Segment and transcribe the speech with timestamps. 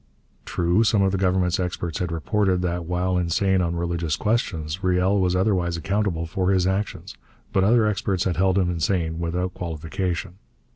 [0.45, 5.19] True, some of the Government's experts had reported that, while insane on religious questions, Riel
[5.19, 7.15] was otherwise accountable for his actions,
[7.53, 10.39] but other experts had held him insane without qualification.